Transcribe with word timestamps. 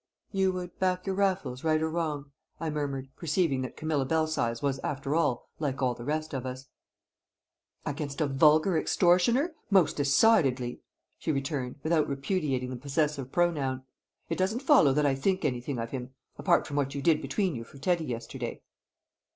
"You 0.31 0.51
would 0.53 0.79
back 0.79 1.05
your 1.05 1.13
Raffles 1.13 1.63
right 1.63 1.79
or 1.79 1.87
wrong?" 1.87 2.31
I 2.59 2.71
murmured, 2.71 3.09
perceiving 3.15 3.61
that 3.61 3.77
Camilla 3.77 4.03
Belsize 4.03 4.59
was, 4.59 4.79
after 4.79 5.13
all, 5.13 5.51
like 5.59 5.79
all 5.79 5.93
the 5.93 6.03
rest 6.03 6.33
of 6.33 6.43
us. 6.43 6.65
"Against 7.85 8.19
a 8.19 8.25
vulgar 8.25 8.79
extortioner, 8.79 9.53
most 9.69 9.97
decidedly!" 9.97 10.81
she 11.19 11.31
returned, 11.31 11.75
without 11.83 12.09
repudiating 12.09 12.71
the 12.71 12.77
possessive 12.77 13.31
pronoun. 13.31 13.83
"It 14.27 14.39
doesn't 14.39 14.63
follow 14.63 14.91
that 14.91 15.05
I 15.05 15.13
think 15.13 15.45
anything 15.45 15.77
of 15.77 15.91
him 15.91 16.15
apart 16.35 16.65
from 16.65 16.77
what 16.77 16.95
you 16.95 17.03
did 17.03 17.21
between 17.21 17.53
you 17.53 17.63
for 17.63 17.77
Teddy 17.77 18.05
yesterday." 18.05 18.63